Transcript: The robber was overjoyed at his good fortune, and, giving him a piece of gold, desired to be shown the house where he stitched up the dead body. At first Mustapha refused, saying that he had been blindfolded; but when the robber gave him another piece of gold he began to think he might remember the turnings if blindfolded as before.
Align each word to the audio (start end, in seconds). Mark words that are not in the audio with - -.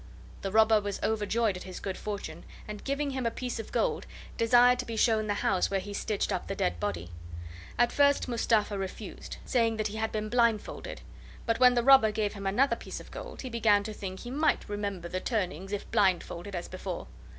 The 0.41 0.51
robber 0.51 0.81
was 0.81 0.99
overjoyed 1.03 1.55
at 1.57 1.61
his 1.61 1.79
good 1.79 1.95
fortune, 1.95 2.43
and, 2.67 2.83
giving 2.83 3.11
him 3.11 3.27
a 3.27 3.29
piece 3.29 3.59
of 3.59 3.71
gold, 3.71 4.07
desired 4.35 4.79
to 4.79 4.85
be 4.87 4.95
shown 4.97 5.27
the 5.27 5.35
house 5.35 5.69
where 5.69 5.79
he 5.79 5.93
stitched 5.93 6.31
up 6.31 6.47
the 6.47 6.55
dead 6.55 6.79
body. 6.79 7.11
At 7.77 7.91
first 7.91 8.27
Mustapha 8.27 8.79
refused, 8.79 9.37
saying 9.45 9.77
that 9.77 9.89
he 9.89 9.97
had 9.97 10.11
been 10.11 10.27
blindfolded; 10.27 11.01
but 11.45 11.59
when 11.59 11.75
the 11.75 11.83
robber 11.83 12.11
gave 12.11 12.33
him 12.33 12.47
another 12.47 12.75
piece 12.75 12.99
of 12.99 13.11
gold 13.11 13.41
he 13.43 13.49
began 13.51 13.83
to 13.83 13.93
think 13.93 14.21
he 14.21 14.31
might 14.31 14.67
remember 14.67 15.07
the 15.07 15.19
turnings 15.19 15.71
if 15.71 15.91
blindfolded 15.91 16.55
as 16.55 16.67
before. 16.67 17.05